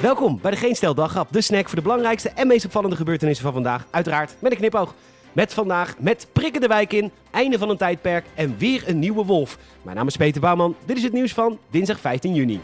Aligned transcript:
Welkom 0.00 0.38
bij 0.42 0.50
de 0.50 0.56
Geen 0.56 0.74
Stel 0.74 0.94
de 0.94 1.40
snack 1.40 1.66
voor 1.66 1.76
de 1.76 1.82
belangrijkste 1.82 2.28
en 2.28 2.46
meest 2.46 2.64
opvallende 2.64 2.96
gebeurtenissen 2.96 3.44
van 3.44 3.52
vandaag. 3.52 3.86
Uiteraard 3.90 4.36
met 4.38 4.52
een 4.52 4.58
knipoog. 4.58 4.94
Met 5.32 5.54
vandaag, 5.54 5.98
met 5.98 6.26
prikken 6.32 6.60
de 6.60 6.66
wijk 6.66 6.92
in, 6.92 7.10
einde 7.30 7.58
van 7.58 7.70
een 7.70 7.76
tijdperk 7.76 8.24
en 8.34 8.58
weer 8.58 8.82
een 8.86 8.98
nieuwe 8.98 9.24
wolf. 9.24 9.58
Mijn 9.82 9.96
naam 9.96 10.06
is 10.06 10.16
Peter 10.16 10.40
Bouwman, 10.40 10.76
dit 10.84 10.96
is 10.96 11.02
het 11.02 11.12
nieuws 11.12 11.32
van 11.32 11.58
dinsdag 11.70 12.00
15 12.00 12.34
juni. 12.34 12.60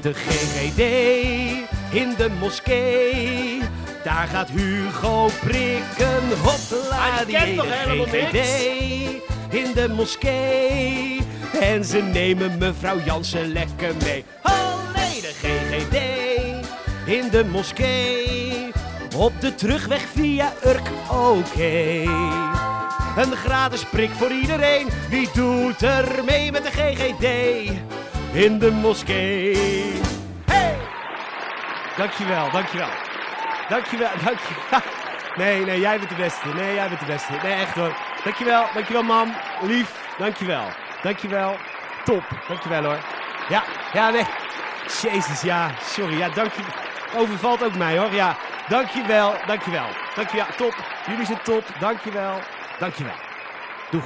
De 0.00 0.14
GGD 0.14 0.80
in 1.92 2.14
de 2.16 2.36
moskee. 2.40 3.75
Daar 4.06 4.26
gaat 4.28 4.48
Hugo 4.48 5.28
prikken, 5.40 6.38
hopla, 6.42 7.10
Hij 7.10 7.24
die 7.24 7.36
kent 7.36 7.56
toch 7.56 7.66
hele 7.66 8.08
helemaal 8.08 8.30
GGD 8.30 9.54
in 9.54 9.72
de 9.74 9.88
moskee. 9.88 11.20
En 11.60 11.84
ze 11.84 12.02
nemen 12.02 12.58
mevrouw 12.58 12.98
Jansen 13.04 13.52
lekker 13.52 13.94
mee. 14.02 14.24
Nee, 14.94 15.20
de 15.20 15.32
GGD 15.42 15.96
in 17.06 17.28
de 17.30 17.44
moskee. 17.44 18.72
Op 19.16 19.32
de 19.40 19.54
terugweg 19.54 20.02
via 20.14 20.52
Urk, 20.64 20.88
oké. 21.10 22.02
Een 23.16 23.36
gratis 23.36 23.84
prik 23.84 24.10
voor 24.10 24.30
iedereen. 24.30 24.88
Wie 25.08 25.28
doet 25.32 25.82
er 25.82 26.24
mee 26.26 26.52
met 26.52 26.62
de 26.62 26.70
GGD 26.70 27.24
in 28.32 28.58
de 28.58 28.70
moskee? 28.70 29.92
Hey! 30.44 30.76
Dankjewel, 31.96 32.50
dankjewel. 32.50 33.05
Dankjewel, 33.68 34.10
dankjewel. 34.24 34.80
Nee, 35.36 35.64
nee, 35.64 35.80
jij 35.80 35.98
bent 35.98 36.08
de 36.08 36.14
beste. 36.14 36.48
Nee, 36.54 36.74
jij 36.74 36.88
bent 36.88 37.00
de 37.00 37.06
beste. 37.06 37.32
Nee, 37.42 37.52
echt 37.52 37.74
hoor. 37.74 37.96
Dankjewel, 38.24 38.64
dankjewel 38.74 39.02
mam. 39.02 39.34
Lief, 39.60 40.14
dankjewel. 40.18 40.64
Dankjewel. 41.02 41.56
Top, 42.04 42.22
dankjewel 42.48 42.84
hoor. 42.84 42.98
Ja, 43.48 43.62
ja, 43.92 44.10
nee. 44.10 44.24
Jezus, 45.02 45.40
ja, 45.40 45.70
sorry. 45.82 46.18
Ja, 46.18 46.28
dankjewel. 46.28 46.72
Overvalt 47.16 47.64
ook 47.64 47.74
mij 47.74 47.98
hoor. 47.98 48.12
Ja, 48.12 48.36
dankjewel, 48.68 49.34
dankjewel. 49.46 49.86
Dankjewel, 50.14 50.46
top. 50.56 50.74
Jullie 51.06 51.26
zijn 51.26 51.42
top. 51.42 51.64
Dankjewel, 51.78 52.40
dankjewel. 52.78 53.14
Doeg. 53.90 54.04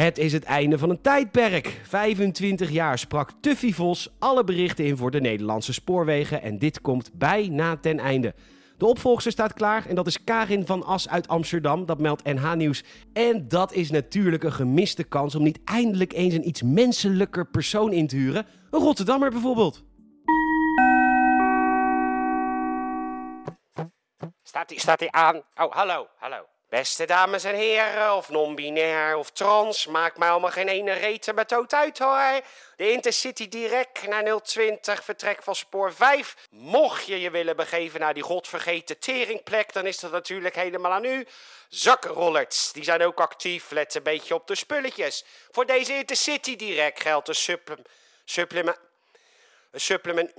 Het 0.00 0.18
is 0.18 0.32
het 0.32 0.44
einde 0.44 0.78
van 0.78 0.90
een 0.90 1.00
tijdperk. 1.00 1.80
25 1.82 2.70
jaar 2.70 2.98
sprak 2.98 3.30
Tuffy 3.40 3.72
Vos 3.72 4.08
alle 4.18 4.44
berichten 4.44 4.84
in 4.84 4.96
voor 4.96 5.10
de 5.10 5.20
Nederlandse 5.20 5.72
spoorwegen 5.72 6.42
en 6.42 6.58
dit 6.58 6.80
komt 6.80 7.10
bijna 7.12 7.76
ten 7.76 7.98
einde. 7.98 8.34
De 8.76 8.86
opvolgster 8.86 9.32
staat 9.32 9.52
klaar 9.52 9.86
en 9.86 9.94
dat 9.94 10.06
is 10.06 10.24
Karin 10.24 10.66
van 10.66 10.84
As 10.84 11.08
uit 11.08 11.28
Amsterdam, 11.28 11.86
dat 11.86 12.00
meldt 12.00 12.24
NH 12.24 12.54
Nieuws. 12.54 12.84
En 13.12 13.48
dat 13.48 13.72
is 13.72 13.90
natuurlijk 13.90 14.42
een 14.42 14.52
gemiste 14.52 15.04
kans 15.04 15.34
om 15.34 15.42
niet 15.42 15.60
eindelijk 15.64 16.12
eens 16.12 16.34
een 16.34 16.48
iets 16.48 16.62
menselijker 16.62 17.46
persoon 17.46 17.92
in 17.92 18.06
te 18.06 18.16
huren. 18.16 18.46
Een 18.70 18.80
Rotterdammer 18.80 19.30
bijvoorbeeld. 19.30 19.84
Staat 24.42 24.70
hij 24.70 24.78
staat 24.78 25.00
hij 25.00 25.10
aan? 25.10 25.36
Oh, 25.36 25.72
hallo, 25.72 26.06
hallo. 26.16 26.59
Beste 26.70 27.06
dames 27.06 27.44
en 27.44 27.54
heren, 27.54 28.14
of 28.14 28.28
non-binair 28.28 29.16
of 29.16 29.30
trans, 29.30 29.86
maakt 29.86 30.18
mij 30.18 30.30
allemaal 30.30 30.50
geen 30.50 30.68
ene 30.68 30.92
reten 30.92 31.34
met 31.34 31.48
dood 31.48 31.72
uit 31.72 31.98
hoor. 31.98 32.40
De 32.76 32.90
Intercity 32.90 33.48
direct 33.48 34.06
naar 34.06 34.40
020, 34.42 35.04
vertrek 35.04 35.42
van 35.42 35.54
spoor 35.54 35.92
5. 35.92 36.36
Mocht 36.50 37.06
je 37.06 37.20
je 37.20 37.30
willen 37.30 37.56
begeven 37.56 38.00
naar 38.00 38.14
die 38.14 38.22
godvergeten 38.22 38.98
teringplek, 38.98 39.72
dan 39.72 39.86
is 39.86 39.98
dat 39.98 40.10
natuurlijk 40.10 40.54
helemaal 40.54 40.92
aan 40.92 41.04
u. 41.04 41.26
Zakkenrollers, 41.68 42.72
die 42.72 42.84
zijn 42.84 43.02
ook 43.02 43.20
actief, 43.20 43.70
let 43.70 43.94
een 43.94 44.02
beetje 44.02 44.34
op 44.34 44.46
de 44.46 44.54
spulletjes. 44.54 45.24
Voor 45.50 45.66
deze 45.66 45.94
Intercity 45.94 46.56
direct 46.56 47.02
geldt 47.02 47.28
een 47.28 47.34
supplem, 47.34 47.82
supplement... 48.24 48.78
Een 49.70 49.80
supplement... 49.80 50.32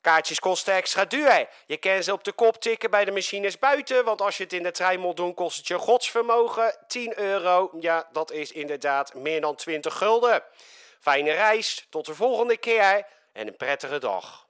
Kaartjes 0.00 0.40
kosten 0.40 0.74
extra 0.74 1.04
duur. 1.04 1.48
Je 1.66 1.76
kan 1.76 2.02
ze 2.02 2.12
op 2.12 2.24
de 2.24 2.32
kop 2.32 2.60
tikken 2.60 2.90
bij 2.90 3.04
de 3.04 3.10
machines 3.10 3.58
buiten. 3.58 4.04
Want 4.04 4.20
als 4.20 4.36
je 4.36 4.42
het 4.42 4.52
in 4.52 4.62
de 4.62 4.70
trein 4.70 5.00
moet 5.00 5.16
doen, 5.16 5.34
kost 5.34 5.56
het 5.56 5.66
je 5.66 5.78
godsvermogen. 5.78 6.76
10 6.86 7.18
euro. 7.18 7.70
Ja, 7.80 8.08
dat 8.12 8.32
is 8.32 8.52
inderdaad 8.52 9.14
meer 9.14 9.40
dan 9.40 9.54
20 9.54 9.96
gulden. 9.96 10.42
Fijne 11.00 11.32
reis. 11.32 11.86
Tot 11.90 12.06
de 12.06 12.14
volgende 12.14 12.56
keer. 12.56 13.06
En 13.32 13.46
een 13.46 13.56
prettige 13.56 13.98
dag. 13.98 14.46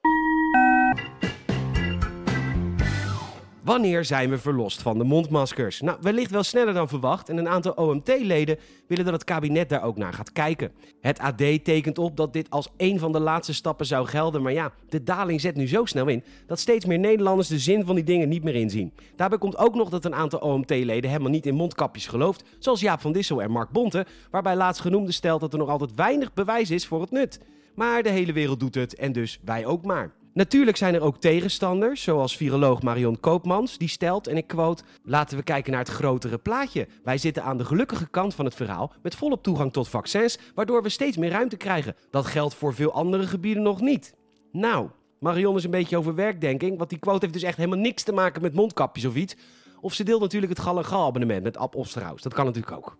Wanneer 3.64 4.04
zijn 4.04 4.30
we 4.30 4.38
verlost 4.38 4.82
van 4.82 4.98
de 4.98 5.04
mondmaskers? 5.04 5.80
Nou, 5.80 5.98
wellicht 6.00 6.30
wel 6.30 6.42
sneller 6.42 6.74
dan 6.74 6.88
verwacht 6.88 7.28
en 7.28 7.36
een 7.36 7.48
aantal 7.48 7.72
OMT-leden 7.72 8.58
willen 8.86 9.04
dat 9.04 9.14
het 9.14 9.24
kabinet 9.24 9.68
daar 9.68 9.82
ook 9.82 9.96
naar 9.96 10.12
gaat 10.12 10.32
kijken. 10.32 10.72
Het 11.00 11.18
AD 11.18 11.64
tekent 11.64 11.98
op 11.98 12.16
dat 12.16 12.32
dit 12.32 12.50
als 12.50 12.68
een 12.76 12.98
van 12.98 13.12
de 13.12 13.20
laatste 13.20 13.54
stappen 13.54 13.86
zou 13.86 14.06
gelden, 14.06 14.42
maar 14.42 14.52
ja, 14.52 14.72
de 14.88 15.02
daling 15.02 15.40
zet 15.40 15.56
nu 15.56 15.68
zo 15.68 15.84
snel 15.84 16.08
in 16.08 16.24
dat 16.46 16.58
steeds 16.58 16.84
meer 16.84 16.98
Nederlanders 16.98 17.48
de 17.48 17.58
zin 17.58 17.84
van 17.84 17.94
die 17.94 18.04
dingen 18.04 18.28
niet 18.28 18.44
meer 18.44 18.54
inzien. 18.54 18.92
Daarbij 19.16 19.38
komt 19.38 19.58
ook 19.58 19.74
nog 19.74 19.88
dat 19.88 20.04
een 20.04 20.14
aantal 20.14 20.38
OMT-leden 20.38 21.10
helemaal 21.10 21.30
niet 21.30 21.46
in 21.46 21.54
mondkapjes 21.54 22.06
gelooft, 22.06 22.44
zoals 22.58 22.80
Jaap 22.80 23.00
van 23.00 23.12
Dissel 23.12 23.42
en 23.42 23.50
Mark 23.50 23.70
Bonte, 23.70 24.06
waarbij 24.30 24.56
laatstgenoemde 24.56 25.12
stelt 25.12 25.40
dat 25.40 25.52
er 25.52 25.58
nog 25.58 25.68
altijd 25.68 25.94
weinig 25.94 26.32
bewijs 26.32 26.70
is 26.70 26.86
voor 26.86 27.00
het 27.00 27.10
nut. 27.10 27.40
Maar 27.74 28.02
de 28.02 28.10
hele 28.10 28.32
wereld 28.32 28.60
doet 28.60 28.74
het 28.74 28.94
en 28.94 29.12
dus 29.12 29.40
wij 29.44 29.66
ook 29.66 29.84
maar. 29.84 30.18
Natuurlijk 30.32 30.76
zijn 30.76 30.94
er 30.94 31.00
ook 31.00 31.20
tegenstanders, 31.20 32.02
zoals 32.02 32.36
viroloog 32.36 32.82
Marion 32.82 33.20
Koopmans, 33.20 33.78
die 33.78 33.88
stelt, 33.88 34.26
en 34.26 34.36
ik 34.36 34.46
quote, 34.46 34.82
laten 35.04 35.36
we 35.36 35.42
kijken 35.42 35.72
naar 35.72 35.80
het 35.80 35.90
grotere 35.90 36.38
plaatje. 36.38 36.88
Wij 37.04 37.18
zitten 37.18 37.42
aan 37.42 37.58
de 37.58 37.64
gelukkige 37.64 38.08
kant 38.08 38.34
van 38.34 38.44
het 38.44 38.54
verhaal 38.54 38.92
met 39.02 39.14
volop 39.14 39.42
toegang 39.42 39.72
tot 39.72 39.88
vaccins, 39.88 40.38
waardoor 40.54 40.82
we 40.82 40.88
steeds 40.88 41.16
meer 41.16 41.30
ruimte 41.30 41.56
krijgen. 41.56 41.96
Dat 42.10 42.26
geldt 42.26 42.54
voor 42.54 42.74
veel 42.74 42.92
andere 42.92 43.26
gebieden 43.26 43.62
nog 43.62 43.80
niet. 43.80 44.14
Nou, 44.52 44.88
Marion 45.20 45.56
is 45.56 45.64
een 45.64 45.70
beetje 45.70 45.98
overwerkt, 45.98 46.40
denk 46.40 46.62
ik, 46.62 46.78
want 46.78 46.90
die 46.90 46.98
quote 46.98 47.20
heeft 47.20 47.32
dus 47.32 47.42
echt 47.42 47.56
helemaal 47.56 47.78
niks 47.78 48.02
te 48.02 48.12
maken 48.12 48.42
met 48.42 48.54
mondkapjes 48.54 49.04
of 49.04 49.14
iets. 49.14 49.36
Of 49.80 49.94
ze 49.94 50.04
deelt 50.04 50.20
natuurlijk 50.20 50.52
het 50.52 50.62
gal 50.62 50.78
en 50.78 50.84
gal 50.84 51.06
abonnement 51.06 51.42
met 51.42 51.56
Ab 51.56 51.74
Osterhaus. 51.74 52.22
Dat 52.22 52.34
kan 52.34 52.44
natuurlijk 52.44 52.76
ook. 52.76 52.96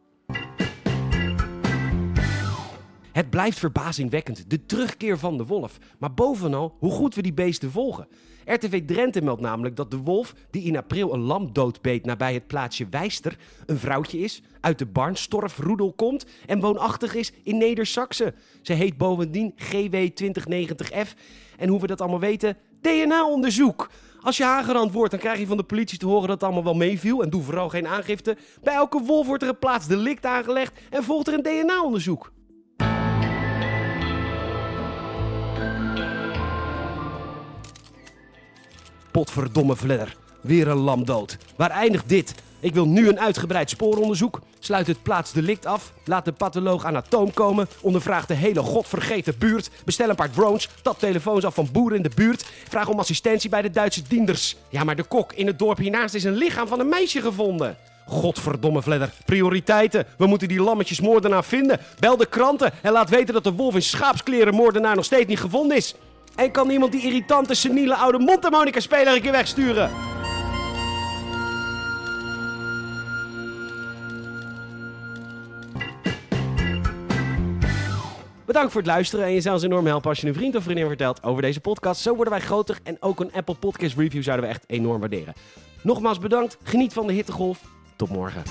Het 3.13 3.31
blijft 3.31 3.59
verbazingwekkend, 3.59 4.51
de 4.51 4.67
terugkeer 4.67 5.19
van 5.19 5.37
de 5.37 5.47
wolf. 5.47 5.79
Maar 5.99 6.15
bovenal 6.15 6.77
hoe 6.79 6.91
goed 6.91 7.15
we 7.15 7.23
die 7.23 7.33
beesten 7.33 7.71
volgen. 7.71 8.09
RTV 8.45 8.83
Drenthe 8.87 9.23
meldt 9.23 9.41
namelijk 9.41 9.77
dat 9.77 9.91
de 9.91 9.97
wolf, 9.97 10.35
die 10.51 10.63
in 10.63 10.77
april 10.77 11.15
een 11.15 11.21
lam 11.21 11.53
doodbeet 11.53 12.05
nabij 12.05 12.35
het 12.35 12.47
plaatsje 12.47 12.87
Wijster, 12.91 13.37
een 13.67 13.79
vrouwtje 13.79 14.19
is, 14.19 14.43
uit 14.61 14.79
de 14.79 14.87
Barnstorfroedel 14.87 15.93
komt 15.93 16.27
en 16.47 16.61
woonachtig 16.61 17.15
is 17.15 17.33
in 17.43 17.59
Neder-Saxe. 17.59 18.35
Ze 18.63 18.73
heet 18.73 18.97
bovendien 18.97 19.55
GW2090F. 19.55 21.15
En 21.57 21.69
hoe 21.69 21.81
we 21.81 21.87
dat 21.87 22.01
allemaal 22.01 22.21
weten? 22.21 22.57
DNA-onderzoek. 22.81 23.91
Als 24.21 24.37
je 24.37 24.45
aangerand 24.45 24.93
wordt, 24.93 25.11
dan 25.11 25.21
krijg 25.21 25.39
je 25.39 25.47
van 25.47 25.57
de 25.57 25.63
politie 25.63 25.99
te 25.99 26.07
horen 26.07 26.29
dat 26.29 26.31
het 26.31 26.43
allemaal 26.43 26.65
wel 26.65 26.75
meeviel. 26.75 27.23
En 27.23 27.31
doe 27.31 27.43
vooral 27.43 27.69
geen 27.69 27.87
aangifte. 27.87 28.37
Bij 28.63 28.75
elke 28.75 29.03
wolf 29.03 29.27
wordt 29.27 29.43
er 29.43 29.49
een 29.49 29.59
plaatsdelict 29.59 30.27
aangelegd 30.27 30.81
en 30.91 31.05
volgt 31.05 31.29
er 31.29 31.35
een 31.35 31.43
DNA-onderzoek. 31.43 32.33
Potverdomme 39.11 39.77
vledder. 39.77 40.17
Weer 40.41 40.69
een 40.69 40.77
lam 40.77 41.05
dood. 41.05 41.37
Waar 41.57 41.71
eindigt 41.71 42.09
dit? 42.09 42.35
Ik 42.61 42.75
wil 42.75 42.87
nu 42.87 43.09
een 43.09 43.21
uitgebreid 43.21 43.71
spooronderzoek. 43.71 44.41
Sluit 44.59 44.87
het 44.87 45.03
plaatsdelict 45.03 45.67
af. 45.67 45.93
Laat 46.05 46.25
de 46.25 46.33
patholoog 46.33 46.85
anatoom 46.85 47.33
komen. 47.35 47.69
Ondervraag 47.81 48.27
de 48.27 48.35
hele 48.35 48.61
godvergeten 48.61 49.35
buurt. 49.39 49.71
Bestel 49.85 50.09
een 50.09 50.15
paar 50.15 50.31
drones. 50.31 50.69
Tap 50.83 50.99
telefoons 50.99 51.45
af 51.45 51.55
van 51.55 51.69
boeren 51.73 51.97
in 51.97 52.03
de 52.03 52.11
buurt. 52.15 52.51
Vraag 52.69 52.89
om 52.89 52.99
assistentie 52.99 53.51
bij 53.51 53.63
de 53.63 53.71
Duitse 53.71 54.03
dienders. 54.09 54.57
Ja, 54.69 54.85
maar 54.85 54.97
de 54.97 55.03
kok 55.03 55.33
in 55.33 55.47
het 55.47 55.59
dorp 55.59 55.79
hiernaast 55.79 56.15
is 56.15 56.25
een 56.25 56.37
lichaam 56.37 56.69
van 56.69 56.81
een 56.81 56.89
meisje 56.89 57.21
gevonden. 57.21 57.77
Godverdomme 58.07 58.83
vledder. 58.83 59.13
Prioriteiten. 59.25 60.07
We 60.19 60.27
moeten 60.27 60.49
die 60.49 60.63
lammetjesmoordenaar 60.63 61.45
vinden. 61.45 61.81
Bel 61.99 62.17
de 62.17 62.27
kranten 62.27 62.73
en 62.83 62.93
laat 62.93 63.11
weten 63.11 63.35
dat 63.35 63.45
de 63.45 63.53
wolf 63.53 63.75
in 63.75 63.83
schaapskleren 63.83 64.55
moordenaar 64.55 64.97
nog 64.97 65.05
steeds 65.05 65.27
niet 65.27 65.41
gevonden 65.41 65.77
is. 65.77 65.95
En 66.35 66.51
kan 66.51 66.71
iemand 66.71 66.93
die 66.93 67.03
irritante, 67.03 67.55
seniele 67.55 67.95
oude 67.95 68.19
mondharmonica-speler 68.19 69.15
een 69.15 69.23
keer 69.23 69.33
wegsturen? 69.33 69.91
Bedankt 78.51 78.73
voor 78.73 78.81
het 78.81 78.91
luisteren 78.91 79.25
en 79.25 79.33
je 79.33 79.41
zou 79.41 79.55
ons 79.55 79.65
enorm 79.65 79.87
helpen 79.87 80.09
als 80.09 80.21
je 80.21 80.27
een 80.27 80.35
vriend 80.35 80.57
of 80.57 80.63
vriendin 80.63 80.87
vertelt 80.87 81.23
over 81.23 81.43
deze 81.43 81.61
podcast. 81.61 82.01
Zo 82.01 82.15
worden 82.15 82.33
wij 82.33 82.43
groter 82.43 82.79
en 82.83 82.97
ook 83.01 83.21
een 83.21 83.33
Apple 83.33 83.55
Podcast 83.55 83.97
review 83.97 84.23
zouden 84.23 84.47
we 84.47 84.53
echt 84.53 84.65
enorm 84.67 85.01
waarderen. 85.01 85.35
Nogmaals 85.83 86.19
bedankt, 86.19 86.59
geniet 86.63 86.93
van 86.93 87.07
de 87.07 87.13
hittegolf. 87.13 87.61
Tot 87.97 88.09
morgen. 88.09 88.43